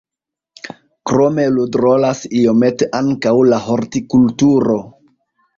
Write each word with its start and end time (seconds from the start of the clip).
Krome 1.11 1.45
ludrolas 1.57 2.21
iomete 2.39 2.89
ankaŭ 3.01 3.35
la 3.53 3.63
hortikulturo. 3.67 4.81